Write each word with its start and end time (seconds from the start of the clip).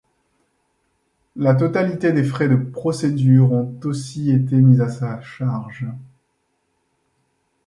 La 1.35 1.53
totalité 1.53 2.11
des 2.11 2.23
frais 2.23 2.49
de 2.49 2.55
procédure 2.55 3.51
ont 3.53 3.79
aussi 3.83 4.31
été 4.31 4.55
mis 4.55 4.81
à 4.81 4.89
sa 4.89 5.21
charge. 5.21 5.85